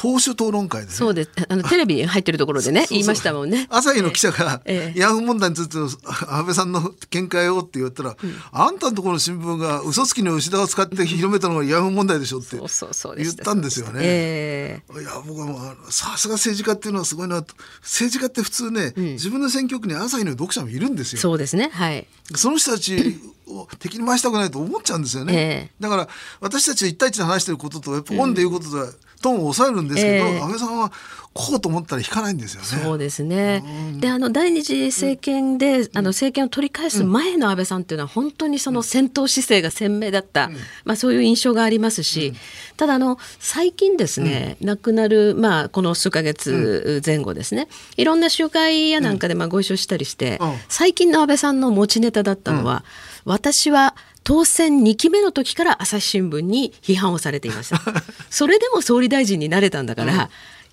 [0.00, 1.30] 党首討論会で、ね、そうです。
[1.46, 3.66] あのテレビ入ってるところでね言いましたもんね。
[3.68, 14.00] 朝日の記者が、えー、ヤフー問題について安倍さんの見解をって言ったら、うん、あんたのところの新聞が嘘つきの吉田を使って広めたのがヤフー問題でしょって言ったんですよね。
[14.02, 17.44] えー、いや僕はもうさすが政治家っていうのはすごいな
[17.82, 21.20] 政治家って普通ね、うん、自分の選挙区に朝日の読者もいるんですよ。
[21.20, 21.68] そうですね。
[21.74, 22.06] はい。
[22.34, 25.34] その人たちを敵に回したくないと思っちゃうんですよね。
[25.36, 26.08] えー、だから
[26.40, 30.92] 私たち一対一で話してることとやっぱ本で言うこととは、うんトーンを抑えるんですけど、えー、安倍さんは
[31.32, 32.66] こうと思ったら引かないんですよね。
[32.66, 33.62] そうですね。
[34.00, 40.54] で、あの第二次政権で、うん、あの政権を取り返す前の安倍さんっていうのは本当にその戦闘姿勢が鮮明だった、うん、
[40.84, 42.36] まあそういう印象がありますし、うん、
[42.76, 52.84] ただあの最近ですね、亡くなるまあこの数ヶ月前後ですね、いろんな集会やなんかでまあご一緒したりして、最近の安倍さんの持ちネタだったのは、
[53.24, 57.80] 私は当選2期目の時から朝日新聞に批判をされていました。
[58.30, 60.30] それでも総理大臣になれたんだから、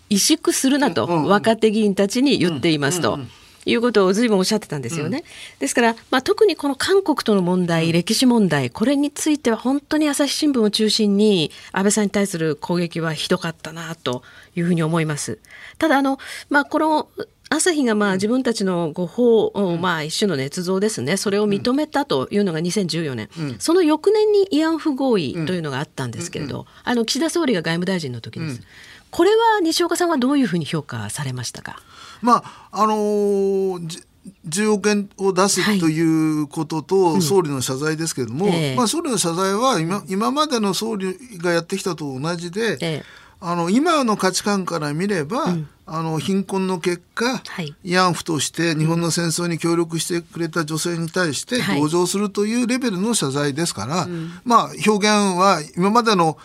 [0.09, 3.19] 萎縮するなと若手議員たちに言っていますと。
[3.69, 5.25] いうことを随分おっしゃってたんですよね。
[5.59, 14.23] ですから、まあ、特にこの韓国との問題、歴史問題、これについては本当に朝日新聞を中心に安倍さんに対する攻撃はひどかったなと
[14.55, 15.39] いうふうに思います。
[15.79, 16.17] ただあの、
[16.49, 17.09] まあ、この
[17.49, 21.17] 朝日がまあ自分たちの誤報、うん、まあ一種の捏造ですね。
[21.17, 28.61] それを認めたというのが2014年、うん、その翌年に慰安婦合意というのがあったんですけれど、うん、あの岸田総理が外務大臣の時です。
[29.09, 31.79] これは西岡さんはどういうふうに評価されましたか？
[32.21, 34.03] まああのー
[34.47, 43.03] 10億円を出すということと、総理の謝罪ですけれども、はいうんまあ、総理の謝罪は今今までの総理がやってきたと同じで、え。
[43.39, 54.09] あの今の価値観から見れば、うん、あの貧困の結果、はい、慰安婦として日本の戦争に協力してくれた女性に対して同情するというレベルの謝罪ですから、はい、
[54.43, 55.05] まあ表現
[55.39, 56.37] は今までの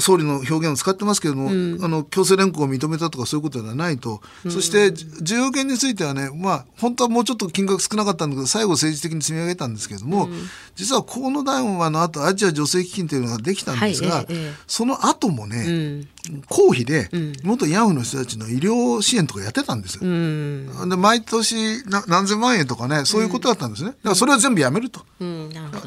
[0.00, 10.32] 総理の表現を使ってますけれども、うん、あの強制連行を認めたとかそういうことではないと、うん、そして10億円についてはね、まあ、本当はもうちょっと金額少なかったんだけど最後政治的に積み上げたんですけれども、うん、
[10.76, 14.26] 実は河野談話の後アジア女性基金というのができたんですが、はい。
[14.28, 16.04] ええ、その後もね、
[16.48, 17.08] 公費で
[17.42, 20.02] 元慰安婦の人たちの医療支援とかやってたんですよ。
[20.02, 23.90] で毎年何千万円とかねそういうことだったんですね。
[23.90, 25.04] だからそれは全部やめると。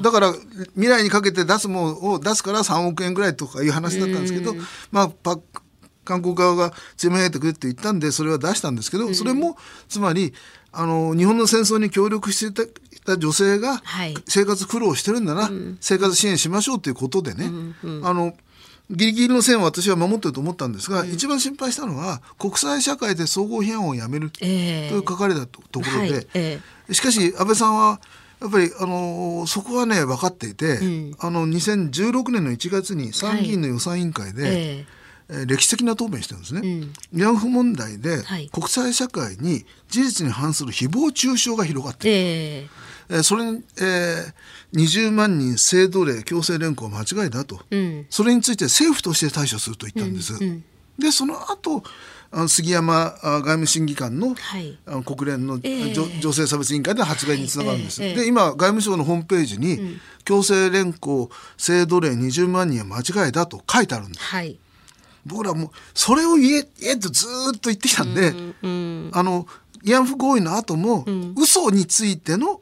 [0.02, 0.34] だから
[0.74, 4.54] 未来にかけて出すものを出すから3億円ぐらいとかいう話だったんですけど、
[4.92, 5.40] まあパ
[6.04, 10.34] 韓国側が積み上げてくれって言ったんでそれは出したんですけど、それもつまり
[10.72, 12.70] あの日本の戦争に協力して
[13.06, 13.82] た女性が
[14.28, 18.34] 生活苦労してるんだな、はい、生活支援しましょうということでね、うんうん、あの
[18.90, 28.00] ギリギリの線を私は守ってると思ったんですが、うん、一番心配したのは国際社会で総合批判をやめるという書かれたところで、はいえー、しかし安倍さんは
[28.42, 34.56] やっぱりあのそこはね分かっていて、うん、あの2016年の1月に参議院の予算委員会で、はいえ。
[34.82, 34.86] ー、
[35.48, 36.62] 歴史的な答弁してるんですね。
[37.14, 42.18] 慰安婦問題で国際社会に事実に反する誹謗中傷が広がっている。
[42.18, 50.34] えーえー、それに、えー、20万人制度令強制連行間違いだと、うん、それについて政府として対処すると言ったんです。
[50.34, 50.64] うんうん、
[50.98, 51.84] でその後
[52.48, 58.02] 杉山外務審議官のはい、国連の、えー、女性差別委員会で発言につながるんです。
[58.02, 58.14] はいえ。
[58.14, 64.26] ー、で今外務省のホームページに、うん、強制連行制度令20万人は間違いだと書いてあるんです。
[64.26, 64.60] はい、
[65.26, 69.48] 僕らもそれを言え言えとずっと言ってきたんで、うんうん、あの
[69.84, 72.60] 慰安婦合意の後も、うん、嘘についての、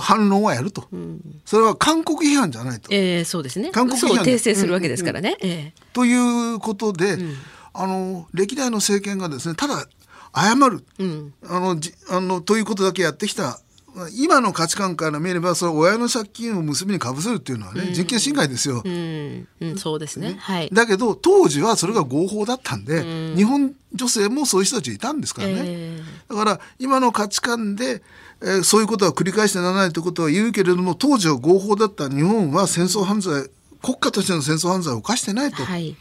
[0.00, 3.70] 反論はやると、うん、それは韓国批判じゃないと、えー、そうですね。
[3.70, 5.36] 韓国批判訂正するわけですからね。
[5.40, 7.34] うんうんえー、ということで、うん、
[7.72, 9.86] あの歴代の政権がですねただ
[10.34, 13.60] 謝る、うん、あのじあのということだけやってきた
[14.14, 19.48] 今の価値観から見ればそれ親の借金を娘にかぶせるっていうのはね、うん、人権侵害ですよ、うん。
[19.60, 23.02] うん、そうですね、はい、だけど当時はそれが合法だったんで、
[23.34, 28.02] 日本女性もそういう人たちいたんですからね、えー、だから今の価値観で、
[28.42, 33.50] えー、そういうことは繰り返してならないということは言うけれども当時は合法だった日本は戦争犯罪
[33.82, 35.64] 国家としての戦争犯罪を犯してないと。
[35.64, 35.96] はい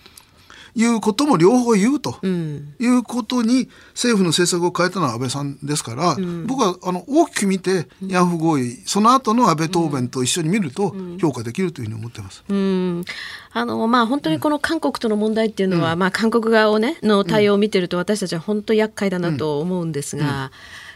[0.75, 12.43] いうことも両方言うと、いうことに政府の政策を変えたのは安倍さんですから、うん、僕はあの大きく見て慰安婦合意その後の安倍答弁と一緒に見ると評価できるというふうに思ってます。
[12.47, 13.05] うん。
[13.51, 20.51] あのまあ、本当にこの韓国との問題っていうのは、うん、まあ、韓国側を、ね、の対応を見てると私たちは本当厄介だなと思うんですが、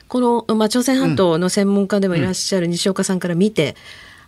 [0.07, 3.75] この、まあ、朝鮮半島の専門家でもいらっしゃる西岡さんから見て、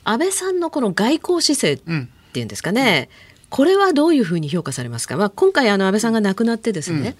[0.04, 3.10] 安倍さんのこの外交姿勢っていうんですかね、
[3.56, 7.16] これはどういうふうに評価されますか、まあ、今回あの安倍さんが亡くなってですね、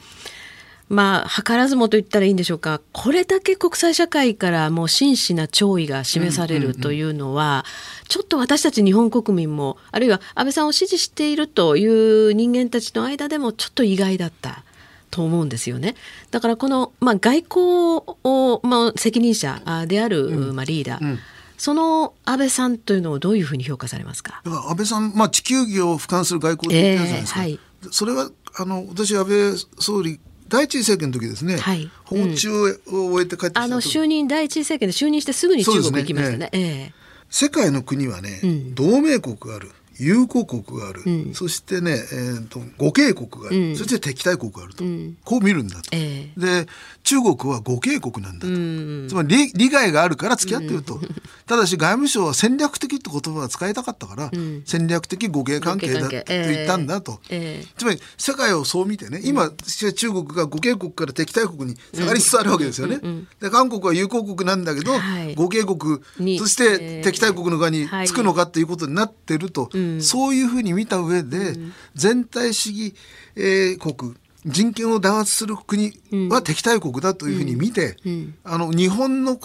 [0.90, 2.82] うん、まあ図らずもと言ったらいいんでしょうか。
[2.92, 7.64] これだけ国際社会からもう真摯な弔意が示されるというのは、
[8.10, 14.66] ちょっと私たち日本国民もあるいは安倍さんを支持しているという人間たちの間でもちょっと意外だった。
[15.12, 15.96] と思うんですよね。
[16.32, 21.20] だからこの、まあ、外交を、まあ、責任者である、まあ、リーダー、うんうん
[21.58, 24.42] その安倍さんというのをどういうふうに評価されますか？
[24.46, 27.60] 安倍さん、まあ、地球儀を俯瞰する外交って言ってるじゃないですか、えーはい、
[27.92, 36.38] それはあの私安倍総理第一次政権の時ですね、はい、訪中を終えて帰ってあの就任第一次政権で就任してすぐに中国行きましたね。
[36.38, 36.50] ね。
[36.54, 36.92] えー、
[37.30, 46.72] 世界の国はね、うん、同盟国がある友好国がある、うん、そしてね、えーと、互恵国がある、うん、そして敵対国があると、うん、こう見るんだと、えー、で
[47.04, 51.00] 中国は互恵国なんだと、つまり利害があるから付き合ってると、
[51.46, 54.32] ただし外務省は戦略的って言葉は使いたかったから、
[54.66, 63.00] 戦略的互恵関係だと言ったんだと、えー、つまり世界をそう見てね今、中国が互恵国から敵対国に下がりつつあるわけですよね。
[63.40, 66.00] で韓国は友好国なんだけど、はい、互恵国。
[66.40, 69.70] そして敵対国の側につくのかということになってると。
[70.02, 71.54] そういうふうに見た上で、
[71.94, 72.96] 全体主義、
[73.36, 74.16] えー、国
[74.46, 75.94] 人権を弾圧する国
[76.30, 77.98] は敵対国だというふうに見て、
[78.44, 79.40] あの日本の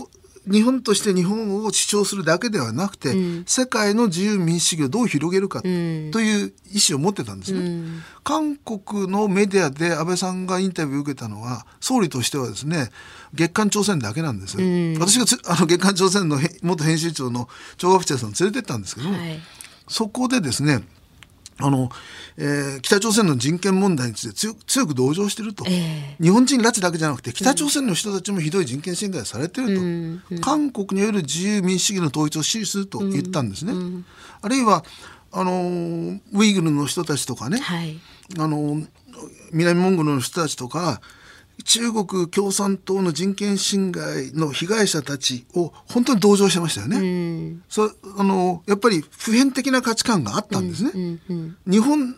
[0.51, 12.91] 日本として日本を主張するだけではなくて、うん、世界の自由民主主義をどう広げるかという意思を持ってたんですね、うん、韓国のメディアで安倍さんがインタビューを受けたのは総理としてはですね
[13.34, 19.41] 月刊朝鮮だけなんです、うん、私があの月刊朝鮮の元編集長のチョ・ガフチェさん連れてったんですけど、はい
[19.91, 20.82] そこでですね
[21.59, 21.91] あの、
[22.38, 33.72] えー、北朝鮮の人権問題について強強く同情していると、えー、日本人拉致だけじゃなくて北朝鮮の人たちもひどい人権侵害されていると、うんうん、韓国による自由民主主義の統一を支持すると言ったんですね。
[33.72, 34.07] うんうん、
[34.41, 34.84] あるいは
[35.32, 38.01] あのウイグルの人たちとかね、はい、
[38.38, 38.80] あの
[39.53, 41.01] 南モンゴルの人たちとか
[41.63, 46.99] 中国共産党の人権侵害の被害者たちを本当に同情してましたよね。
[46.99, 50.91] うん、そあのやっぱり普遍的な価値観があったんですね。
[50.95, 52.17] うんうんうん、日本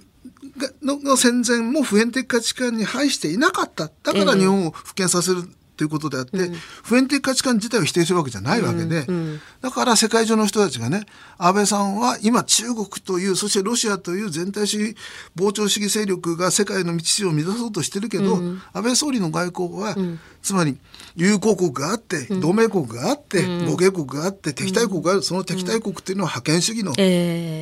[0.82, 5.48] の戦前も普遍的価値観に反していなかっただから日本を復権させる
[5.82, 11.06] ということであって、うん、普遍的価値観自体を否定するわけじゃないわけで、うんうん、だから世界中の人たちがね
[11.38, 14.96] 安倍さんは今中国というそしてロシアという全体主義
[15.34, 18.36] 膨張主義勢力が世界の道筋を乱そうとしてるけど、
[18.72, 19.96] 安倍総理の外交は、
[20.42, 20.76] つまり
[21.14, 26.92] 友好国があって、同盟国があって、互恵国があって敵対国があるその敵対国っていうのは覇権主義の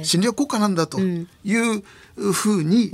[0.04, 1.24] 侵略国家なんだとい
[1.78, 1.82] う
[2.32, 2.90] ふうに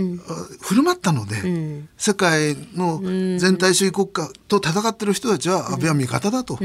[0.61, 3.01] 振る舞ったので、世界の
[3.39, 6.59] 全体主義国家と戦ってる人たちは安倍は味方だと。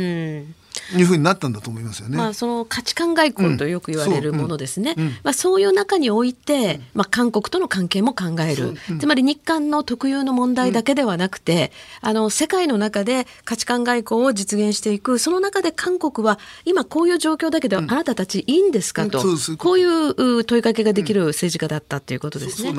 [0.96, 2.18] いうふうになったんだと思いますよね。
[2.18, 4.92] まあその価値観外交とよく言われるものですね。
[4.92, 8.76] うんそううん、まあそういう中において、まあ韓国との関係も考える。
[9.00, 11.72] つまり日韓の特有の問題だけではなくて、
[12.02, 15.20] あの世界の中で価値観外交を実現していく。
[15.20, 19.24] その中で韓国は今こういう状況だけど、あなたたちいいんですかと、
[19.58, 22.74] こういう問いかけができる政治家だったということですね。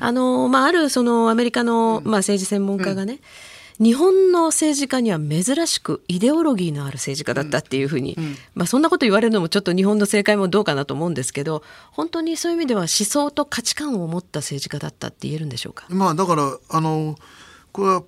[0.00, 3.20] あのまああるそのアメリカのまあ政治専門家がね。
[3.80, 15.86] 日本の政治家には珍しくイデオロギーのある政治家だったっていうふうに、うん、まあ、そんなこと言われるのもちょっと日本の政界もどうかなと思うんですけど本当にそういう意味では思想と価値観を持った政治家だったって言えるんでしょうか？
[15.88, 17.16] まあ、だからあの
[17.72, 18.04] これは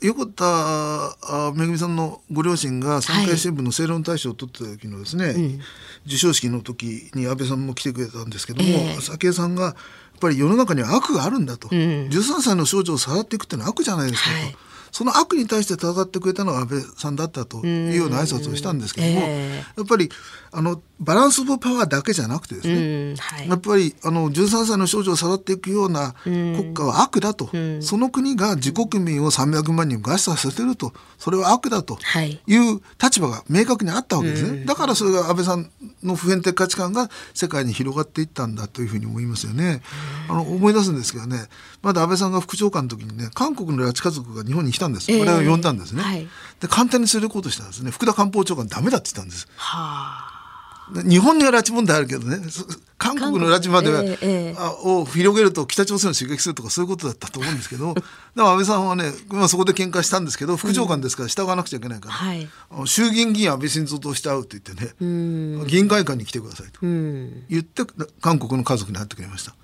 [0.00, 1.16] 横田
[1.54, 5.60] めぐみさんのご両親が産経新聞の正論大賞を取った時のですね、はいうん、
[6.04, 9.74] 授賞式の時に安倍さんも来てくれたんですけども、えー、早紀江さんがやっ
[10.20, 14.36] ぱり世の中には悪があるんだと、うん、13歳の少女をさらっていくっていうのは悪じゃないですかと。
[14.36, 14.56] はい
[14.92, 20.10] その悪に対して戦ってくれたのは安倍さんだったというような挨拶をしたんですけども、えー、やっぱり
[20.50, 32.56] あのバランス・オブ・パワーだけじゃなくてですね、はい、やっぱりあの13歳の少女をさらっていくような国家は悪だと、その国が自国民を300万人餓死させてるとそれは悪だとい。
[32.56, 35.70] う立場が明確にあったわけですね、だからそれが安倍さん
[36.02, 39.82] の普遍的価値観が世界に広がっていったんだというふうに思いますよね。
[40.28, 41.46] あの思い出すんですけどね
[41.82, 46.28] まだ安倍さんが副長官の時にね韓国の拉致家族が日本に来たんです、えー、我々を呼んだんですね、はい、
[46.60, 47.90] で簡単に連れてこうとしたんですね。
[47.90, 49.48] 福田官房長官ダメだって言ったんです。
[49.56, 50.27] はあ
[50.94, 52.38] 日本には拉致問題あるけどね
[52.96, 66.80] 韓国の拉致までは、ええを広げると北朝鮮を刺激するとかそういうことだったと思うんですけどだから安倍さんはね、まあ、そこで喧嘩したんですけど副長官ですから従わなくちゃいけないから、うんはい、衆議院議員安倍晋三として会うって言ってね議員会館に来てくださいと。
[66.82, 67.82] 言って
[68.20, 69.54] 韓国の家族に会ってくれました。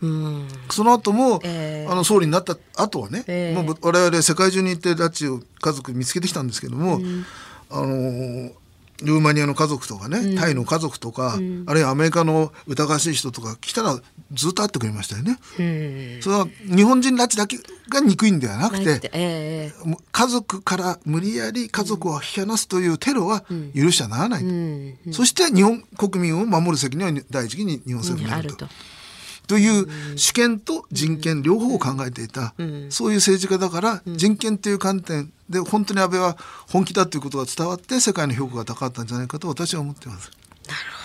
[0.70, 7.00] その後も、えー、あの総理になった後はね、えー、もう我々世界中に行って拉致を家族見つけてきたんですけども、
[7.70, 8.52] あのー
[9.02, 13.98] ルーマニアの家族とかね、うん、タイの家族とか、うん、あるいはアメリカの疑わしい人とか来たら
[14.32, 15.38] ずっと会ってくれましたよね。
[16.20, 24.44] それは日本人拉致だけが憎いんではなくて、えー、家族から無理やり家族を引き離すというテロは許しちゃならない
[25.06, 28.66] と、そして日本国民を守る責任は第一義に日本政府にあると。
[29.46, 29.58] と。
[29.58, 29.86] いう
[30.16, 32.54] 主権と人権両方を考えていた、
[32.88, 36.36] そういう政治家だから人権という観点で本当に安倍は
[36.68, 40.30] 本気だということが伝わって世界の評価が高かったんじゃないかと私は思っています。
[40.66, 41.04] なるほど。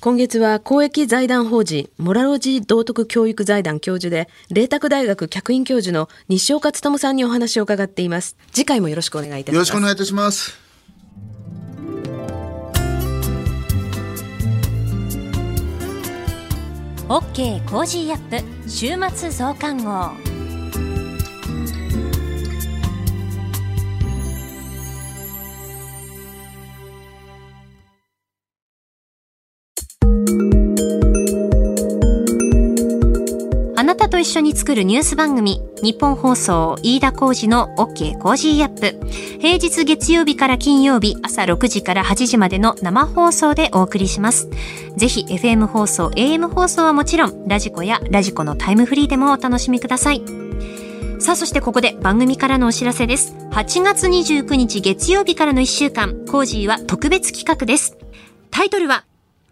[0.00, 8.36] 今月は公益財団法人モラロジー道徳教育財団教授で麗澤大学客員教授の西岡力さんにお話を伺っています。
[8.52, 9.54] 次回もよろしくお願いいたします。
[9.54, 10.70] よろしくお願いいたします。
[17.10, 20.29] OK Cozy up 週末増刊号
[34.10, 39.08] と一緒に作るニュース番組、ニッポン放送飯田浩司の OK Cozy up。
[39.38, 44.50] 平日月曜日から金曜日朝6時から8時までの生放送でお送りします。
[44.96, 50.22] ぜひ FM 放送、AM 放送はもちろん、ラジコやラジコのタイムフリーでもお楽しみください。
[51.20, 53.34] さあ、そしてここで番組からのお知らせです。
[53.52, 57.96] 8月29日月曜日からの1週間、 Cozy は特別企画です。
[58.50, 59.04] タイトルは、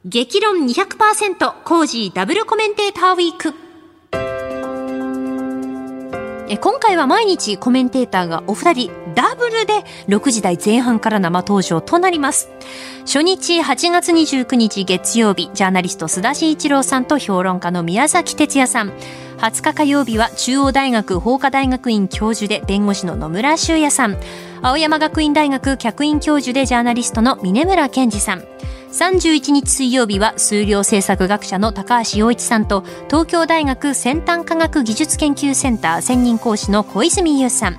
[0.04, 3.67] 激論200%コージーダブルコメンテーターウィーク。
[6.56, 12.48] 今回は毎日コメンテーターがお二人ダブルで6時台前半から生登場となります。
[13.00, 18.92] 初日8月29日月曜日、ジャーナリスト須田慎一郎さんと評論家の宮崎哲也さん。
[19.38, 24.16] 20日火曜日は中央大学法科大学院教授で弁護士の野村修也さん。
[24.62, 28.44] 青山学院大学客員教授でジャーナリストの峰村健二さん。
[28.92, 37.78] 31日水曜日は数量政策学者の高橋洋一さんと東京大学先端科学技術研究センター専任講師の小泉優さん。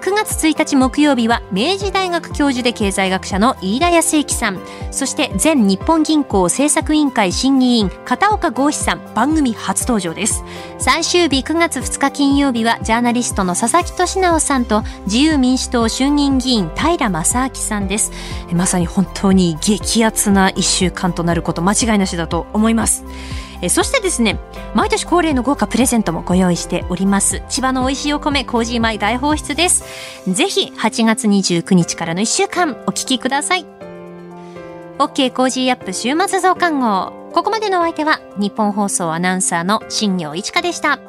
[0.00, 4.60] 9月1日木曜日は明治大学教授で経済学者の飯田康之さん。
[4.90, 9.00] そして前日本銀行政策委員会審議員片岡剛志さん。
[9.14, 10.44] 番組初登場です。
[10.78, 18.12] 最終日9月2日金曜日はジャーナリストの佐々木俊直さんと自由民主党衆議院議員平正明さんです。
[18.52, 23.04] まさに本当に激アツな1週間となること間違いなしだと思います。
[23.62, 24.38] えそしてですね
[24.74, 27.42] 毎年恒例の豪華プレゼントもご用意しております。
[27.48, 29.84] 千葉の美味しいお米 Cozy 米大放出です。
[30.28, 33.66] ぜひ8月29日からの1週間お聞きください。
[34.98, 37.30] OK Cozy up 週末増刊号。
[37.32, 41.05] ここまでのお相手はニッポン放送アナウンサーの新行市佳でした。